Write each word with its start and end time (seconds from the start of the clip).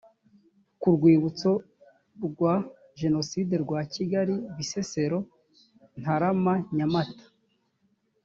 ku 0.79 0.87
rwibutso 0.95 1.51
rwa 2.25 2.53
jenoside 2.99 3.53
rwa 3.63 3.81
kigali 3.93 4.35
bisesero 4.55 5.17
ntarama 5.99 6.53
nyamata 6.75 7.25